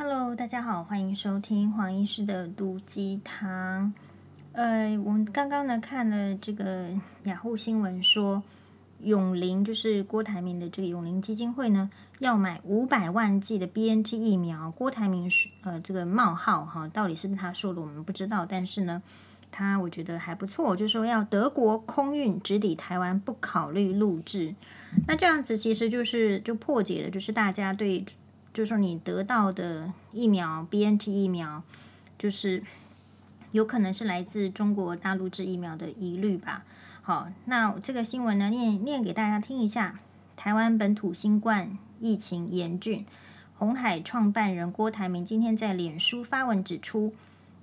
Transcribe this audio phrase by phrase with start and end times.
[0.00, 3.92] Hello，大家好，欢迎收听黄医师的毒鸡汤。
[4.52, 6.90] 呃，我们刚刚呢看了这个
[7.24, 8.44] 雅虎新闻说，
[9.00, 11.90] 永龄就是郭台铭的这个永龄基金会呢，
[12.20, 14.70] 要买五百万剂的 BNT 疫苗。
[14.70, 18.46] 郭台铭是呃这个冒号哈，到底是不是他说的，我们不知道。
[18.46, 19.02] 但是呢，
[19.50, 24.54] 他我觉得还不错，就说要德国空运直抵台湾，不考虑录制。
[25.08, 28.04] 那这样子其实就是就破解了，就是大家对，
[28.52, 31.62] 就是说你得到的疫苗 BNT 疫苗，
[32.18, 32.62] 就是
[33.52, 36.64] 有可能是来自中国大陆制疫苗的疑虑吧。
[37.02, 40.00] 好，那这个新闻呢，念念给大家听一下。
[40.36, 43.04] 台湾本土新冠疫情严峻，
[43.56, 47.12] 红海创办人郭台铭今天在脸书发文指出，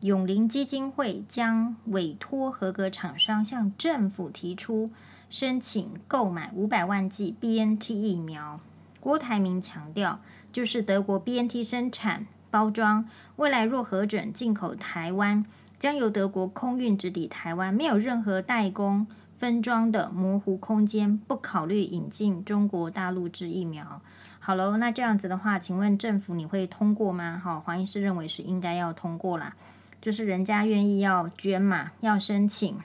[0.01, 4.91] 永龄基金会将委托合格厂商向政府提出
[5.29, 8.59] 申请购买五百万剂 BNT 疫苗。
[8.99, 10.19] 郭台铭强调，
[10.55, 15.43] 就是德国 BNT 生产包装，未来若核准进口台湾，
[15.77, 19.05] 将由德国空运直抵台湾，没有任何代工。
[19.37, 24.01] 分装的模糊空间，不考虑引进中国大陆制疫苗。
[24.39, 27.41] 好喽，那这样子的话，请问政府你会通过吗？
[27.43, 29.57] 好，黄医师认为是应该要通过啦，
[29.99, 32.79] 就是人家愿意要捐嘛，要申请，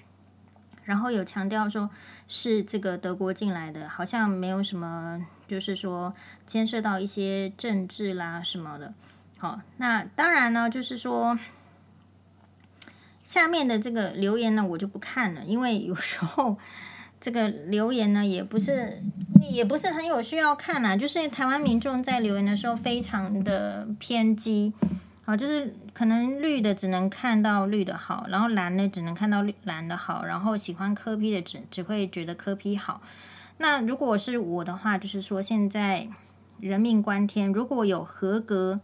[0.83, 1.89] 然后有强调说
[2.27, 6.15] 是这个德国进来的，好像没有什么，就是说
[6.47, 8.95] 牵涉到一些政治啦什么的。
[9.39, 11.39] 好，那当然呢，就是说。
[13.23, 16.59] 下面的这个留言呢，我就不看了，因为有时候
[17.20, 19.01] 这个留言呢，也不是
[19.48, 20.97] 也不是很有需要看啊。
[20.97, 24.73] 就是台湾民众在留言的时候非常的偏激，
[25.27, 33.01] 啊，就是可能绿的只能看到绿的好，然后蓝的只能看到绿蓝的好，然后喜欢柯 P 的只只会觉得柯 P 好。
[33.61, 36.08] 那如果是我的话，就是说现在
[36.58, 38.80] 人命关天，如果有合格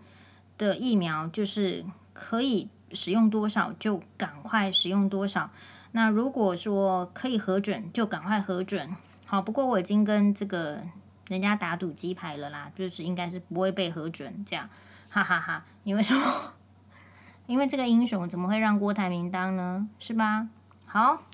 [0.56, 2.68] 的疫苗，就是可以。
[2.92, 5.50] 使用多少就赶快使用多少。
[5.90, 8.96] 那如果说可以核准，就赶快核准。
[9.24, 10.80] 好，不过我已经跟这个
[11.26, 14.70] 人家打赌鸡排了啦，就是应该是不会被核准这样，
[15.10, 15.64] 哈哈哈哈。
[15.82, 16.52] 因为什么？
[17.48, 19.88] 因为这个英雄怎么会让郭台铭当呢？
[19.98, 20.46] 是吧？
[20.86, 21.24] 好，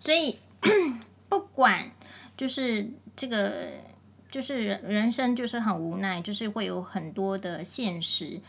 [0.00, 0.38] 所以
[1.28, 1.90] 不管
[2.36, 3.68] 就是这个，
[4.30, 8.40] 就是人生就是很无奈，就是会有很多的现实。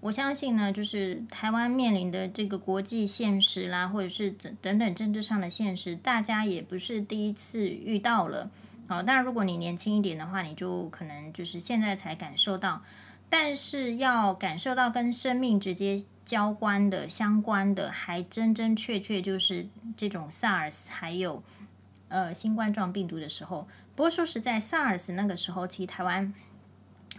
[0.00, 8.50] 我相信呢，就是台湾面临的这个国际现实啦，或者是等等等政治上的现实，大家也不是第一次遇到了。
[8.86, 12.82] 好，但如果你年轻一点的话，你就可能就是现在才感受到。
[13.30, 19.66] 但是要感受到跟生命直接交关的、相关的，还真真确确就是
[19.96, 21.42] 这种 SARS 还有
[22.08, 23.66] 呃新冠状病毒的时候。
[23.96, 26.34] 不过说实在，SARS 那个时候其实台湾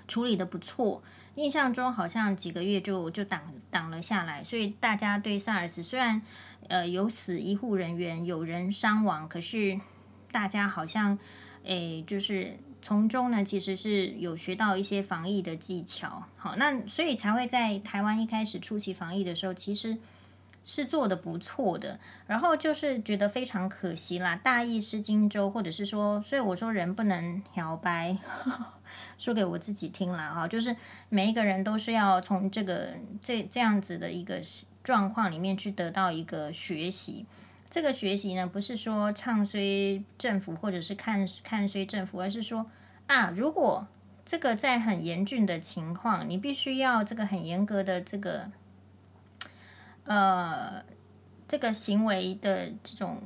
[0.07, 1.01] 处理的不错。
[1.35, 6.21] 印象中好像几个月就就挡挡了下来，所以大家对 SARS 虽然
[6.67, 9.79] 呃有死医护人员，有人伤亡，可是
[10.31, 11.17] 大家好像
[11.63, 16.23] 诶就是从中呢其实是有学到一些防疫的技巧。
[16.37, 19.97] 好，那所以才会在台湾一开始初期防疫的时候，其实。
[20.67, 28.17] 是做的不错的，然后就是觉得非常可惜啦，大意失荆州，或者是说，所以我说人不能摇摆，
[29.19, 30.33] 说给我自己听啦。
[30.33, 30.75] 哈，就是
[31.09, 34.41] 每一个人都是要从这个这这样子的一个
[34.83, 37.27] 状况里面去得到一个学习。
[37.69, 42.65] 这个学习呢，不是说唱衰政府或者是看看衰政府，而是说
[43.05, 43.87] 啊，如果
[44.25, 48.49] 这个在很严峻的情况，你必须要这个很严格的这个。
[50.05, 50.83] 呃，
[51.47, 53.21] 这个行为的这种，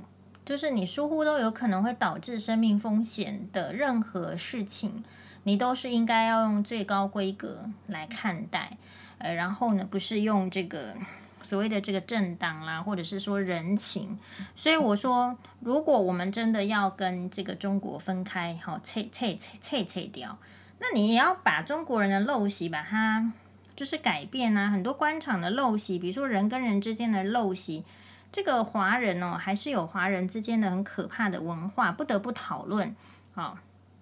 [0.45, 5.03] 就是你疏忽都有可能会导致生命风险的任何事情，
[5.43, 8.77] 你都是应该要用最高规格来看待。
[9.17, 10.95] 呃，然后呢，不是用这个
[11.41, 14.17] 所谓的这个政党啦，或者是说人情。
[14.55, 20.37] 所以我说，如果我们真的要跟这个中国分开，好，拆拆拆拆拆掉，
[20.79, 23.33] 那你也要把中国人的陋习把它。
[23.79, 27.85] 就是改变啊，很多官场的陋习，比如说人跟人之间的陋习，
[28.29, 32.93] 这个华人哦，还是有华人之间的很可怕的文化，不得不讨论。
[33.31, 33.57] 好，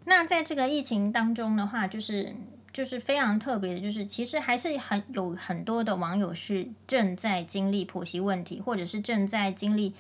[0.06, 2.34] 那在这个疫情当中的话，就是
[2.74, 9.94] 就是非常特别的，就是其实还是很有很多的网友是正在经历婆媳问题，或者是正在经历。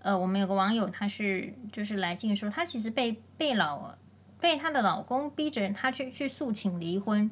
[0.00, 3.94] 呃，我们有个网友，他是就是来信说，他其实被被老
[4.38, 7.30] 被他的老公逼着他去去诉请离婚。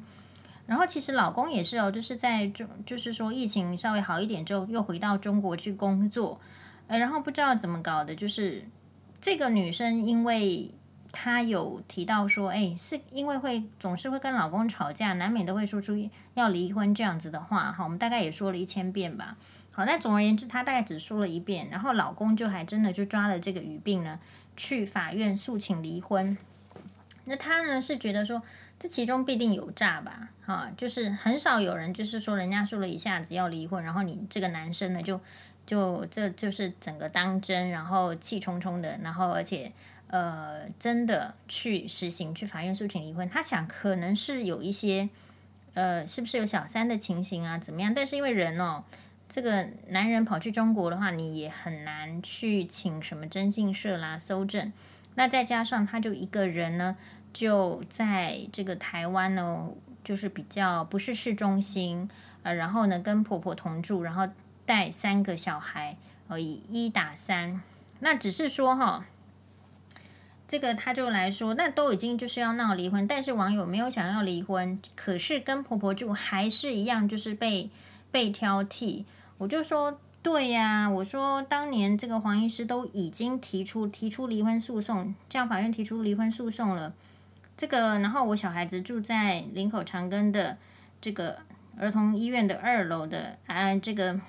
[0.71, 6.39] 然后其实老公也是哦，就是在中，就是说疫情稍微好一点之后，又回到中国去工作，
[6.87, 8.63] 呃，然后不知道怎么搞的，就是
[9.19, 10.71] 这个女生因为
[11.11, 17.73] 她有提到说，哎，是因为会总是会跟老公吵架，难免都会说出要离婚这样子的话。
[17.73, 19.35] 哈，我们大概也说了一千遍吧。
[19.71, 24.21] 好，那总而言之，她大概只说了一遍，然后老公就还真的就抓了这个语病呢，
[24.55, 26.37] 去法院诉请离婚。
[27.25, 28.41] 那她呢是觉得说，
[28.81, 30.29] 这其中必定有诈吧？
[30.43, 35.21] 哈，就是很少有人就是说人家说了一下子要离婚，然后你这个男生呢就
[35.67, 39.71] 就这就是整个当真，然后气冲冲的，然后而且
[40.07, 43.29] 呃真的去实行去法院诉请离婚。
[43.29, 45.07] 他想可能是有一些
[45.75, 47.59] 呃是不是有小三的情形啊？
[47.59, 47.93] 怎么样？
[47.93, 48.83] 但是因为人哦。
[49.33, 54.73] 这个男人跑去中国的话，你也很难去请什么征信社啦搜证。
[55.15, 56.97] 那再加上他就一个人呢，
[57.33, 59.69] 就在这个台湾呢，
[60.03, 62.09] 就是比较不是市中心，
[62.43, 64.27] 呃，然后呢跟婆婆同住，然后
[64.65, 65.97] 带三个小孩，
[66.27, 67.61] 呃，以一打三。
[67.99, 69.05] 那只是说哈，
[70.47, 77.69] 这个他就来说，那都已经就是要闹离婚，但是网友没有想要离婚，可是跟婆婆住还是一样，就是被
[78.11, 79.05] 被挑剔。
[79.37, 86.93] 我就说对呀，我说当年这个黄医师都已经提出提出离婚诉讼，向法院提出离婚诉讼了。
[87.61, 90.57] 这个，然后我小孩子住在林口长庚的
[90.99, 91.37] 这个
[91.77, 94.19] 儿童医院的二楼的啊，这个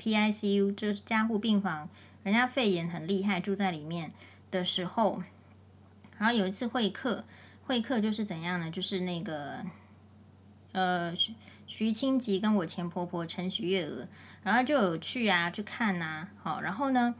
[0.00, 1.88] PICU 就是加护病房，
[2.22, 4.12] 人家肺炎很厉害，住在里面
[4.52, 5.20] 的时候，
[6.16, 7.24] 然后有一次会客，
[7.66, 8.70] 会客就是怎样呢？
[8.70, 9.64] 就是那个
[10.70, 11.12] 呃。
[11.16, 11.34] 徐
[11.66, 14.06] 徐清吉跟我前婆婆陈徐月娥，
[14.44, 17.14] 然后就有去啊，去看呐，好，然后呢，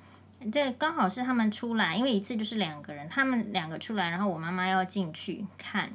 [0.53, 5.91] 这刚好是他们出来，因为一次就是两个人，他们两个出来，然后我妈妈要进去看，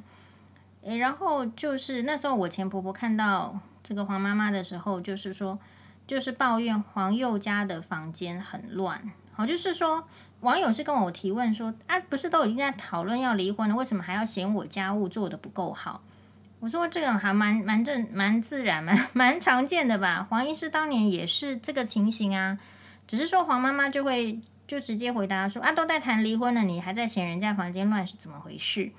[0.82, 5.58] 诶，然后就是那时候我前婆婆看到这个黄妈妈的时候，就是说，
[6.06, 10.04] 就是抱怨黄宥嘉的房间很乱，好，就是说
[10.40, 16.02] 网友是跟我提问说，啊，不是都已经在讨论要离婚了，为什么还要嫌我家务做得不够好？
[16.60, 20.26] 我说这个还蛮蛮正蛮自然蛮蛮常见的吧？
[20.28, 22.58] 黄医师当年也是这个情形啊，
[23.10, 28.92] 只是说黄妈妈就会就直接回答说啊，都在谈离婚了，你还在嫌人家房间乱是怎么回事？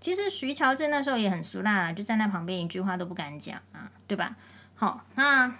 [0.00, 4.36] 其实徐乔治那时候也很俗辣了，就站在旁边一句话都不敢讲啊，对吧？
[4.74, 5.54] 好，那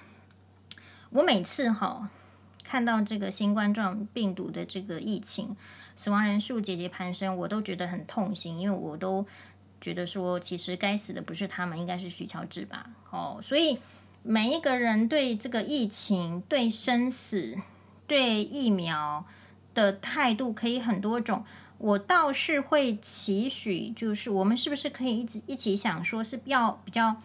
[1.10, 2.08] 我每次哈
[2.64, 5.54] 看到这个新冠状病毒的这个疫情，
[5.94, 9.26] 死亡人数节节攀升，我都觉得很痛心，因为我都。
[9.80, 12.90] 觉得说，其实该死的不是他们，应该是徐乔治吧？
[13.10, 13.78] 哦，所以
[14.24, 17.56] 每一个人对这个疫情、对生死、
[18.08, 19.24] 对疫苗
[19.72, 21.44] 的态度可以很多种。
[21.78, 27.22] 我倒是会期许，就是我们是不是可以一直一起想说，是要比较，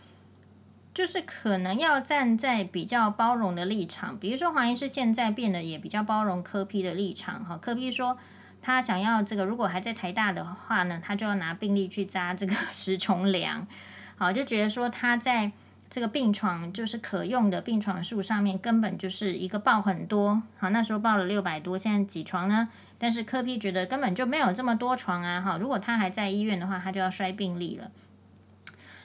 [0.93, 4.19] 就是可能要站在比较包容的立场。
[4.19, 8.19] 比如说黄医师现在变得也比较包容柯 P 的立场，哈，柯 P 说。
[8.65, 13.67] 他想要这个，如果还在台大的话呢，他就要拿病历去扎这个十重梁，
[14.15, 15.51] 好，就觉得说他在
[15.93, 22.69] 这个病床就是可用的病床数上面根本就是一个报很多，好，那时候报了六百多，现在几床呢？
[22.97, 27.91] 但是柯批觉得根本就没有这么多床啊，哈，如果他还在医院的话，他就要摔病历了。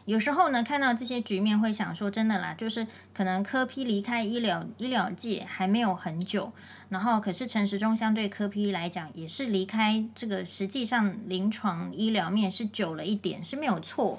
[0.07, 6.55] 有时候呢，看到这些局面，会想说，真的啦，就是可能柯批离开医疗医疗界还没有很久，
[6.89, 14.19] 然后可是陈时中相对柯批来讲，也是离开这个实际上临床医疗面是久了一点，是没有错。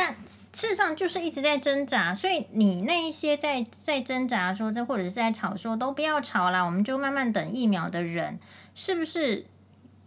[0.00, 0.14] 但
[0.52, 8.38] 事实上就是一直在挣扎，所以你那一些在在挣扎说这或者是在吵说都不要吵啦，我们就慢慢等疫苗的人，
[8.76, 9.46] 是不是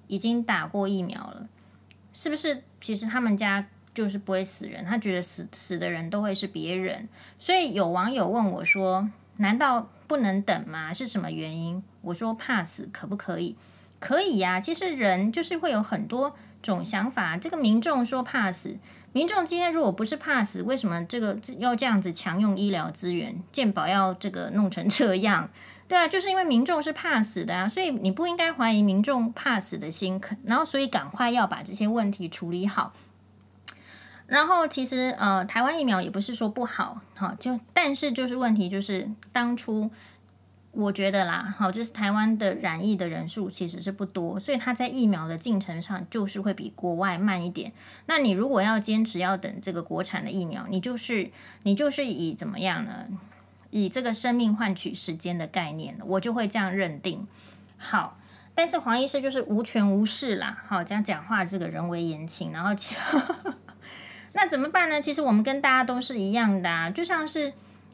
[0.07, 1.49] 已经打过疫苗了？
[2.13, 3.67] 是不是其实他们家？
[3.93, 10.93] 就是不会死人，他觉得死死的人都会是别人，所以有网友问我说：“难道不能等吗？
[10.93, 13.57] 是什么原因？”我说：“怕死可不可以？
[13.99, 14.61] 可以呀。
[14.61, 17.35] 其实人就是会有很多种想法。
[17.35, 18.77] 这个民众说怕死，
[19.13, 25.49] 民众今天如果不是怕死，为什么这个要这样子强用医疗资源，健保要这个弄成这样？
[25.87, 32.93] 对啊，就是因为民众是怕死的啊，所以你不应该怀疑民众怕死的心，然后所以赶快要把这些问题处理好。”
[34.27, 39.91] 然后其实呃，台湾疫苗也不是说不好，哈就但是就是问题就是当初
[40.71, 47.73] 我觉得啦，好就是台湾的染疫的人数其实是不多，所以它在疫苗的进程上就是会比国外慢一点。
[48.05, 51.29] 那你如果要坚持要等这个国产的疫苗，你就是
[51.63, 53.07] 你就是以怎么样呢？
[53.69, 57.27] 以这个生命换取时间的概念，我就会这样认定。
[57.77, 58.17] 好，
[58.55, 62.71] 但是黄医师就是无权无势啦，好这样讲话这个人为言轻，然后。
[64.33, 65.01] 那怎么办呢？
[65.01, 67.51] 其实我们跟大家都是一样的啊，就像是，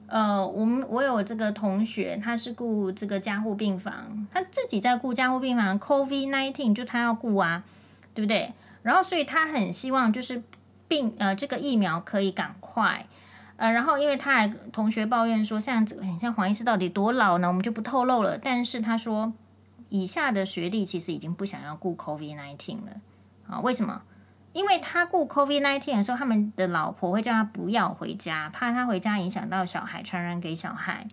[0.08, 7.64] 呃，我们我有这个同学，他是顾这个加护病房，他自己在顾加护病房，Covid nineteen 就他要顾啊，
[8.14, 8.54] 对不对？
[8.84, 10.42] 然后所以他很希望就是
[10.88, 13.06] 病呃这个疫苗可以赶快。
[13.58, 17.48] 呃，然后因为他还同学抱怨说，像这个像黄医师到底多老呢？
[17.48, 18.38] 我们就不透露了。
[18.38, 19.34] 但是他说，
[19.90, 23.02] 以下的学历其实已经不想要顾 Covid nineteen 了
[23.50, 23.60] 啊？
[23.60, 24.04] 为什么？
[24.58, 31.08] 因为他顾 COVID-19 的时候，他们的老婆会叫他不要回家，怕他回家影响到小孩，传染给小孩。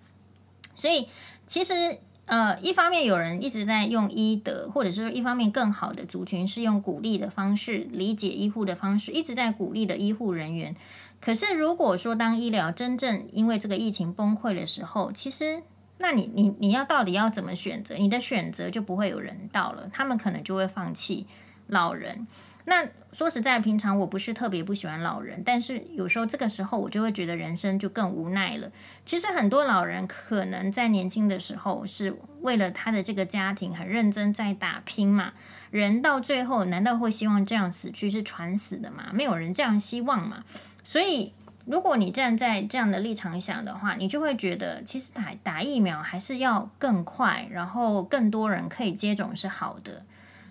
[0.74, 1.06] 所以
[1.44, 10.74] 其实呃，一方面有人一直在用医德，或者是一方面更好的族群是用鼓励的方式，理解医护的方式，一直在鼓励的医护人员。
[11.20, 15.62] 可是，如果说当医疗真正因为这个疫情崩溃的时候，其实，
[15.98, 17.96] 那你你你要到底要怎么选择？
[17.96, 21.26] 你的选择就不会有人道了，他们可能就会放弃
[21.66, 22.26] 老人。
[22.66, 28.70] 那说实在，平常我不是特别不喜欢老人，但是有时候这个时候我就会觉得人生就更无奈了。
[29.04, 35.34] 其实很多老人可能在年轻的时候是为了他的这个家庭很认真在打拼嘛。
[35.70, 39.10] 人到最后难道会希望这样死去是传死的吗？
[39.12, 40.44] 没有人这样希望嘛。
[40.82, 41.32] 所以，
[41.66, 50.04] 如果你站在这样的立场想的话，你就会觉得，其实打打疫苗还是要更快，然后更多人可以接种是好的。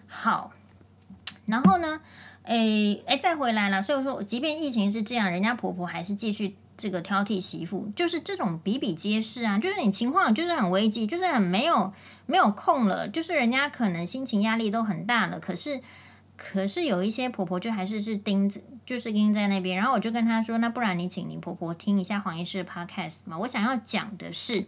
[0.07, 0.51] 好，
[1.45, 2.01] 然后呢，
[2.43, 3.81] 诶诶，再回来了。
[3.81, 9.57] 所以说，即便疫情是这样，人家婆婆还是继续这个挑剔媳妇，就是这种比比皆是啊。
[9.57, 11.93] 就是你情况就是很危机，就是很没有
[12.25, 15.81] 没有空了，就是人家可能心情压力都很大了，可是。
[16.35, 19.77] 可是有一些婆婆就还是是钉子，就是钉在那边。
[19.77, 24.65] 然后我就跟她说：“那不然你请你婆婆听一下黄医师的 podcast 嘛。”我想要讲的是，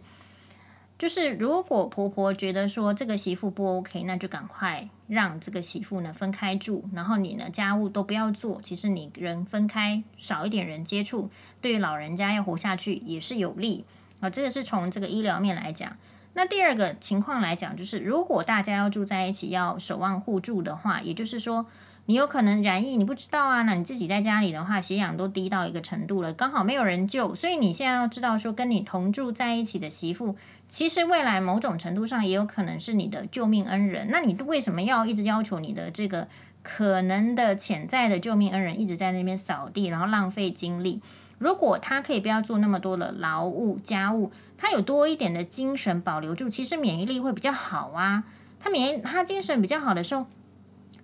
[0.98, 8.58] 就是如果婆婆觉得说这个媳妇不 OK，那就赶快让这个媳妇呢分开住，然后你呢家务都不要做。
[8.62, 13.84] 其实你人分开，少一点人接触，对于老人家要活下去也是有利
[14.20, 14.30] 啊。
[14.30, 15.96] 这个是从这个医疗面来讲。
[16.32, 21.66] 那第二个情况来讲，就是如果大家要住在一起，要守望互助的话，也就是说，
[22.06, 23.62] 你有可能染疫，你不知道啊。
[23.62, 30.36] 那你自己在家里的话，血氧都低到一个程度了，刚好没有人救，所以你现在要知道说，跟你同住在一起的媳妇，
[30.68, 34.08] 其实未来某种程度上也有可能是你的救命恩人。
[34.10, 36.28] 那你为什么要一直要求你的这个
[36.62, 41.00] 可能的潜在的救命恩人一直在那边扫地，然后浪费精力？
[41.38, 48.24] 如果他可以不要做那么多的劳务家务，他有多一点的精神保留住，其实免疫力会比较好啊。
[48.58, 50.24] 他免他精神比较好的时候，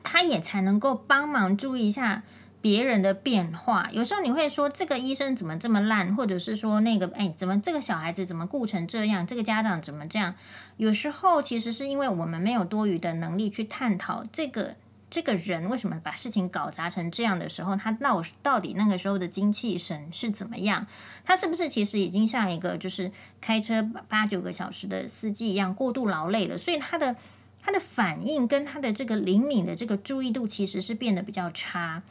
[0.02, 2.22] 他也才能够帮忙注意一下
[2.60, 3.88] 别人的变化。
[3.92, 10.34] 有时候你会说这个医生怎么这么烂，或者是说那个哎，怎么这个小孩子怎么顾成这样，这个家长怎么这样？
[10.76, 14.76] 有时候其实是因为我们没有多余的能力去探讨这个。
[15.14, 20.86] 这个人为什么把事情搞砸成这样的时候，他到到底那个时候的精气神是怎么样？
[21.22, 26.56] 他是不是其实已经像一个就是开车八九个小时的司机一样过度劳累了？
[26.56, 27.14] 所以他的
[27.62, 32.02] 他的反应跟他的这个灵敏的这个注意度其实是变得比较差。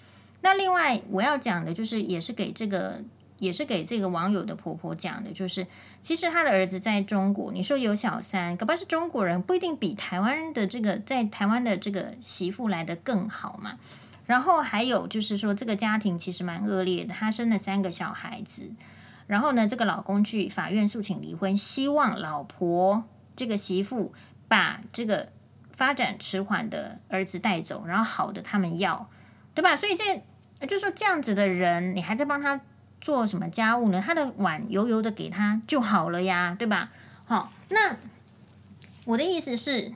[0.42, 3.02] 那另外我要讲的就是，也是给这个。
[3.42, 5.66] 也是给这个网友的婆婆讲的，就是
[6.00, 13.80] 其实他的儿子在中国，你说有小三，可不是中国人不一定比台湾的这个在台湾的这个媳妇来得更好嘛。
[14.28, 18.72] 然后还有就是说，这个家庭其实蛮恶劣的，他生了三个小孩子，
[19.26, 23.06] 然后呢，这个老公去法院诉请离婚，希望老婆
[23.36, 24.14] 这个媳妇
[24.48, 25.30] 把这个
[25.82, 29.10] 发展迟缓的儿子带走，然后好的他们要，
[29.56, 29.76] 对吧？
[29.76, 30.22] 所以这
[30.68, 32.62] 就说这样子的人，你还在帮他。
[33.04, 34.00] 做什么家务呢？
[34.00, 36.92] 他的碗油油的给他就好了呀，对吧？
[37.26, 37.98] 好，那
[39.06, 39.92] 我的意思是，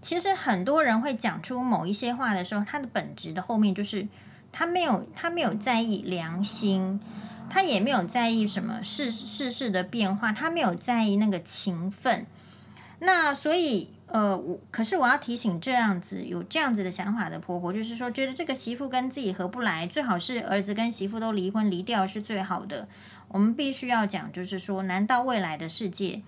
[0.00, 4.08] 其实很多人会讲出某一些话的时候，他的本质的后面就是
[4.52, 6.98] 他没有他没有在意良心，
[7.50, 12.24] 他也没有在意什么世世事的变化，他没有在意那个情分。
[13.00, 13.90] 那所以。
[14.16, 22.88] 呃，我可是我要提醒这样子有这样子的想法的婆婆，就是说觉得这个媳妇跟自己合不来，最好是儿子跟媳妇都离婚离掉是最好的。
[23.28, 26.22] 我们必须要讲，就是说，难道未来的世界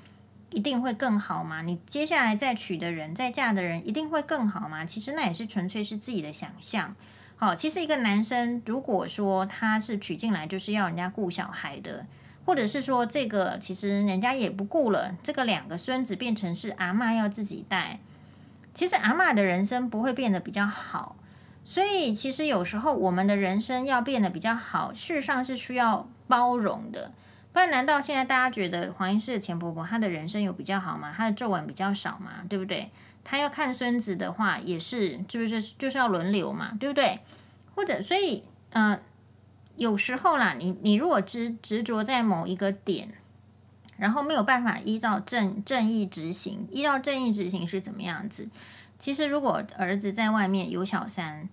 [0.51, 1.63] 一定会更好吗？
[1.63, 4.85] 你接下来再娶的人、再嫁的人一定会更好吗？
[4.85, 6.95] 其实那也是纯粹是自己的想象。
[7.37, 12.05] 好，其实一个男生如果说他是娶进来就是要人家顾小孩的。
[12.49, 18.01] 或者是说，这个其实人家也不顾了，这个两个孙子变成是阿嬷要自己带，
[18.73, 21.17] 其实阿嬷的人生不会变得比较好，
[21.67, 27.13] 所以其实有时候我们的人生要变得比较好，事实上是需要包容的。
[27.53, 31.13] 不然，难道现在大家觉得黄医师的前婆婆她的人生有比较好吗？
[31.15, 32.45] 她的皱纹比较少吗？
[32.49, 32.91] 对不对？
[33.23, 37.21] 她要看孙子的话，也是就是就是要轮流嘛，对不对？
[37.75, 38.99] 或者所以，嗯、
[39.79, 43.13] 有时候啦，你你如果执执着在某一个点，
[43.97, 48.49] 然后没有办法依照正正义执行，依照正义执行是怎么样子？
[48.99, 51.49] 其实如果儿子在外面有小三，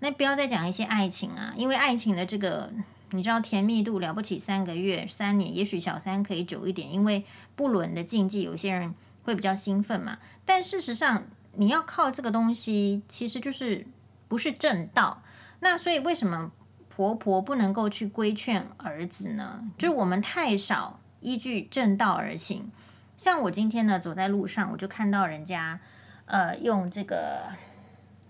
[0.00, 2.70] 那不要再讲一些爱情啊，因为爱情的这个，
[3.12, 7.24] 你知道甜蜜度了不起三个月、三年，也许小三可以久一点，因为
[7.56, 10.18] 不伦的禁忌，有些人会比较兴奋嘛。
[10.44, 13.86] 但事实上，你要靠这个东西，其实就是
[14.28, 15.22] 不是正道。
[15.60, 16.52] 那所以为什么
[16.94, 19.70] 婆婆不能够去规劝儿子呢？
[19.78, 22.70] 就是我们太少依据正道而行。
[23.16, 25.80] 像我今天呢，走在路上，我就看到人家
[26.26, 27.44] 呃用这个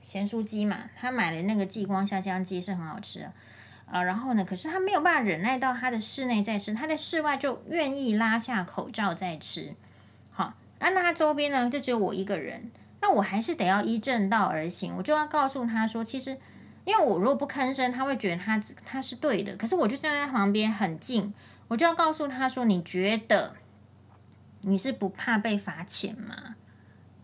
[0.03, 3.33] 咸酥鸡嘛，他买了那个继光香香鸡是很好吃的
[3.91, 9.75] 啊，然后呢，可是他没有办法忍耐到他的室内在吃，他在室外就愿意拉下口罩在吃。
[10.31, 16.37] 好，那他周边呢就只有我一个人，那我还是得要依正道而行，我就要告诉他说，其实
[16.85, 21.33] 因为我如果不吭声，他会觉得他他是对的，可是我就站在旁边很近，
[21.69, 23.55] 我就要告诉他说，你觉得？
[24.63, 26.57] 你是不怕被罚钱吗？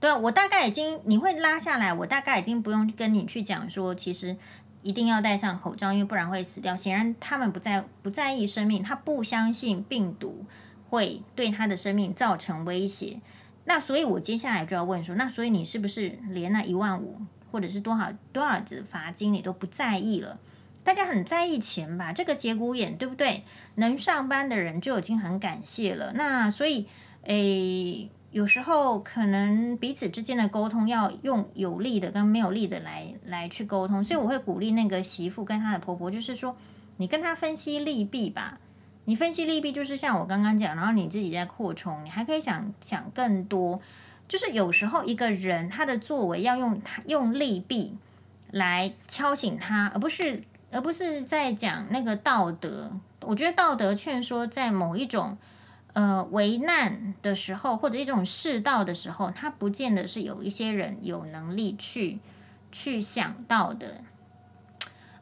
[0.01, 4.39] 对，我大概已经你会拉下来，我大概已经不用跟你去讲说，其实
[4.81, 6.75] 一定要戴上口罩，因为不然会死掉。
[6.75, 10.47] 显然他们不在不在意生命，他不相信病毒
[10.89, 13.21] 会对他的生命造成威胁。
[13.65, 17.21] 那所以，我接下来就要问说，那所以你是不是连那一万五
[17.57, 20.39] 或者是多少多少的罚金你都不在意了？
[20.85, 22.13] 大家很在意钱吧？
[22.13, 23.45] 这个节骨眼对不对？
[23.77, 26.13] 能上班的人就已经很感谢了。
[26.15, 26.87] 那所以。
[27.29, 36.57] 诶，有时候可能彼此之间的沟通要用有利的跟没有利的来来去沟通，所以我会鼓励那个媳妇跟她的婆婆，就是说
[36.99, 38.61] 你跟她分析利弊吧。
[39.07, 43.81] 你分析利弊就是像我刚刚讲，然后你自己在扩充，你还可以想想更多。
[44.29, 47.97] 就是有时候一个人他的作为要用他用利弊
[48.51, 52.93] 来敲醒他，而不是而不是在讲那个道德。
[53.21, 55.37] 我觉得道德劝说在某一种。
[55.93, 62.19] 呃，危难的时候，或者一种世道的时候，他不见得是有一些人有能力去
[62.71, 64.03] 去想到的。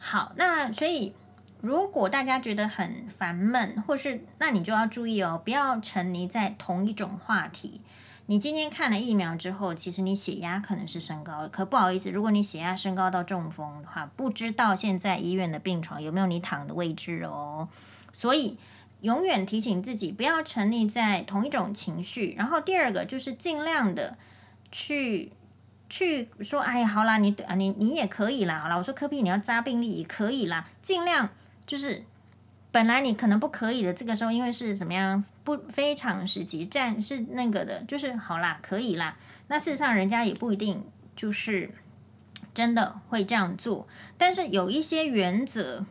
[0.00, 1.14] 好，那所以
[1.60, 7.80] 如果大家觉得很烦闷，或是那你就要注意哦，不要沉溺在同一种话题。
[8.26, 17.68] 你今天看了疫苗之后，其实你血压可能是升高了，可不好意思，如果你血压升高到中风的话，不知道现在医院的病床有没有你躺的位置哦。
[18.12, 18.56] 所以。
[19.00, 24.16] 永远提醒自己不要沉溺在同一种情绪，然后第二个就是尽量的
[24.72, 25.30] 去
[25.90, 31.28] 去说，哎呀，好啦，你啊，你你也可以啦，好啦，我说科比你要扎病历也可以啦，尽量
[31.66, 32.02] 就是
[32.74, 39.16] 本来你可能不可以的，这个时候因为是怎么样不非常时期战是那个的，就是好啦，可以啦。
[39.46, 40.82] 那事实上人家也不一定
[41.14, 41.70] 就是
[42.52, 43.86] 真的会这样做，
[44.18, 45.86] 但是有一些原则。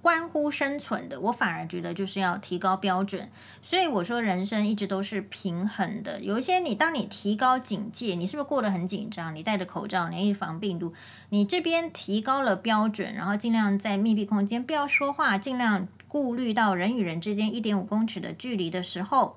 [0.00, 3.28] 关乎生存的，我反而觉得就是要提高标准。
[3.62, 6.20] 所以我说，人生一直都是平衡的。
[6.20, 9.34] 有一些你，当你提高警戒，你是不是过得很紧张？
[9.34, 10.94] 你戴着口罩，你预防病毒，
[11.30, 19.36] 你这边提高了标准，然后尽量在密闭空间不要说话，尽量顾虑到人与人之间一点五公尺的距离的时候，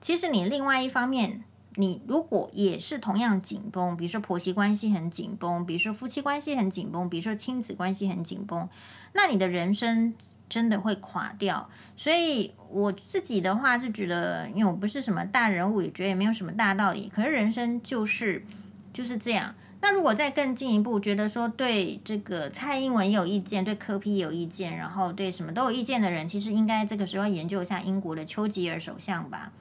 [0.00, 1.42] 其实你另外一方面。
[1.76, 8.68] 你如果也是同样紧绷，比如说婆媳关系很紧绷，比如说夫妻关系很紧绷，比如说亲子关系很紧绷，
[9.12, 10.12] 那你的人生
[10.48, 11.70] 真的会垮掉。
[11.96, 17.08] 所以我自己的话是觉得，因为我不是什么大人物，也觉得也没有什么大道理。
[17.08, 18.44] 可是人生就是
[18.92, 19.54] 就是这样。
[19.82, 29.52] 那如果再更进一步，觉得说对这个蔡英文有意见，对柯 P 有意见，然后对什么都有意见的人，其实应该这个时候研究一下英国的丘吉尔首相吧。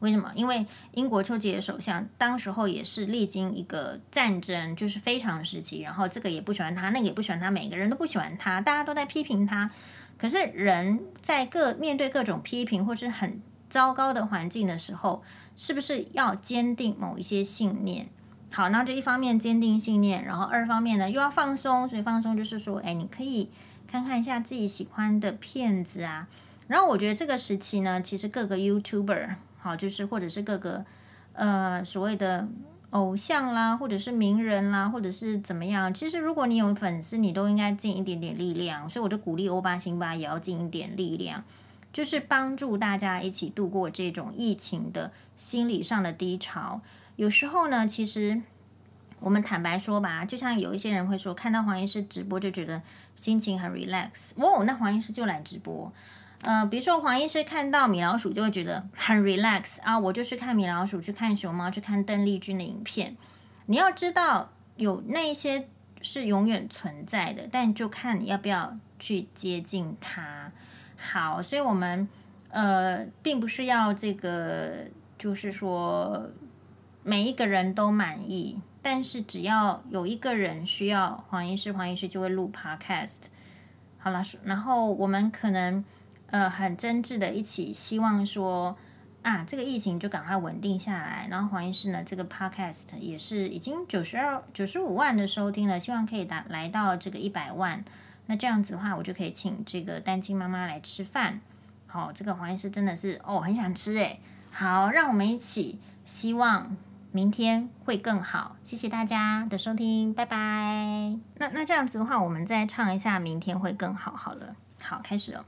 [0.00, 0.32] 为什么？
[0.34, 9.70] 因为英国丘吉尔首相当时候也是历经一个战争，就是非常时期，然后这个也不喜欢他，那个也不喜欢他，每个人都不喜欢他，大家都在批评他。
[10.16, 15.22] 可是人在各面对各种批评或是很糟糕的环境的时候，
[15.54, 18.08] 是不是要坚定某一些信念？
[18.52, 23.48] 好，那就一方面坚定信念，然后二方面呢又要放松，所以放松就是说，哎，你可以
[23.86, 26.26] 看看一下自己喜欢的片子啊。
[26.66, 29.36] 然后我觉得这个时期呢，其实各个 YouTuber。
[29.58, 30.84] 好，就是或者是各个
[31.34, 32.48] 呃所谓的
[32.90, 35.92] 偶像啦，或者是名人啦，或者是怎么样。
[35.92, 38.88] 其实如果你有粉丝，你都应该尽一点点力量。
[38.88, 41.44] 所以我就鼓励欧巴辛巴也要尽一点力量，
[41.92, 46.80] 就是帮助大家一起度过这种疫情的心理上的低潮。
[47.20, 48.40] 有时候呢，其实
[49.18, 52.80] 我们坦白说吧，就像有一些人会说，看到黄医师直播就觉得
[53.14, 54.32] 心情很 relax。
[54.36, 55.92] 哦，那黄医师就来直播。
[56.40, 63.14] 呃，比如说黄医师看到米老鼠就会觉得很 relax 啊，我就是看米老鼠，去看熊猫，去看邓丽君的影片。
[63.66, 65.68] 你要知道，有那些
[66.00, 70.50] 是永远存在的，但就看你要不要去接近它。
[70.96, 72.08] 好，所以我们
[72.48, 74.86] 呃，并不是要这个，
[75.18, 76.30] 就是说
[77.02, 83.18] 每一个人都满意，但是只要有一个人需要黄医师，黄医师就会录 podcast。
[83.98, 85.84] 好了，然后我们可能
[86.30, 88.76] 呃很真挚的一起希望说
[89.22, 91.26] 啊，这个疫情就赶快稳定下来。
[91.30, 97.84] 然后黄医师呢，这个 podcast 也是已经九十二、九十五万的收听了，希望可以达来到这个一百万。
[98.26, 101.40] 那这样子的话，我就可以请这个单亲妈妈来吃饭。
[101.86, 104.20] 好，这个黄医师真的是哦，很想吃诶。
[104.50, 106.76] 好，让我们一起希望
[107.12, 108.56] 明天会更好。
[108.62, 111.18] 谢谢大家的收听，拜拜。
[111.36, 114.56] 那那这样子的话，我们再唱一下《明天会更好》好了。
[114.80, 115.44] 好，开始了。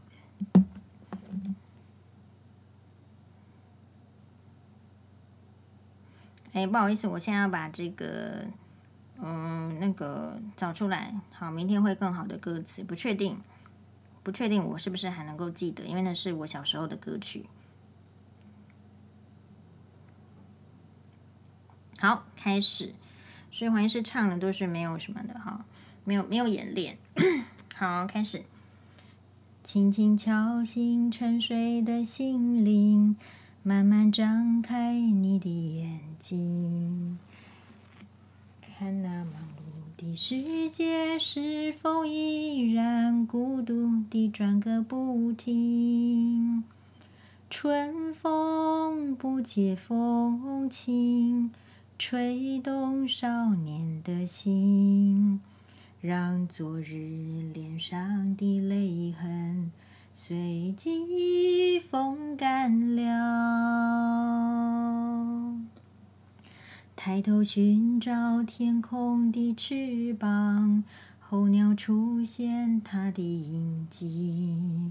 [6.52, 8.44] 哎，不好意思，我现在要把这个。
[9.24, 13.40] 嗯，那个找出来，好，明天会更好的歌词，不确定，
[14.24, 17.46] 不确定我是不是还能够记得，因为那是我小时候的歌曲。
[22.02, 22.92] 好，开始，
[23.52, 25.64] 所以黄医师唱的都是没有什么的哈，
[26.02, 26.98] 没有没有演练。
[27.76, 28.42] 好，开始，
[29.62, 33.16] 轻轻敲醒沉睡的心灵，
[33.62, 37.20] 慢慢张开你的眼睛。
[38.60, 46.64] 看那忙碌的世界，是否依然孤独地转个不停？
[47.48, 51.52] 春风不解风情，
[52.04, 55.40] 吹动少年的心，
[56.00, 59.70] 让昨日脸上的泪痕
[60.12, 63.02] 随季风干了。
[66.96, 70.82] 抬头寻找天空的翅膀，
[71.20, 74.90] 候鸟出现它的印记，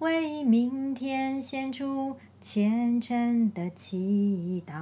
[0.00, 4.72] 为明天献出虔诚的祈祷。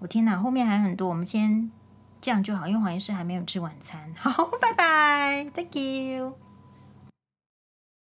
[0.00, 1.70] 我天哪，后面还很多，我们先
[2.20, 4.12] 这样就好，因为黄医师还没有吃晚餐。
[4.14, 6.51] 好，拜拜，Thank you。